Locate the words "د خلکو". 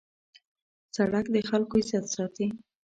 1.31-1.75